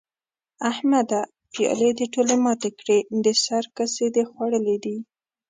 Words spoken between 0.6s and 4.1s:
احمده؛ پيالې دې ټولې ماتې کړې؛ د سر کسي